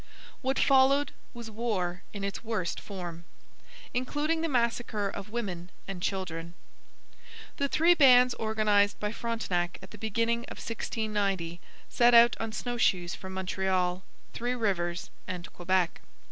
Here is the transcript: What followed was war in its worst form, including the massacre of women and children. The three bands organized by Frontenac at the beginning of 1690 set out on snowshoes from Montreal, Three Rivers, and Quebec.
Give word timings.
What 0.41 0.57
followed 0.57 1.11
was 1.31 1.51
war 1.51 2.01
in 2.11 2.23
its 2.23 2.43
worst 2.43 2.79
form, 2.79 3.23
including 3.93 4.41
the 4.41 4.47
massacre 4.49 5.07
of 5.07 5.29
women 5.29 5.69
and 5.87 6.01
children. 6.01 6.55
The 7.57 7.67
three 7.67 7.93
bands 7.93 8.33
organized 8.33 8.99
by 8.99 9.11
Frontenac 9.11 9.77
at 9.83 9.91
the 9.91 9.99
beginning 9.99 10.39
of 10.45 10.57
1690 10.57 11.61
set 11.87 12.15
out 12.15 12.35
on 12.39 12.51
snowshoes 12.51 13.13
from 13.13 13.35
Montreal, 13.35 14.01
Three 14.33 14.55
Rivers, 14.55 15.11
and 15.27 15.53
Quebec. 15.53 16.01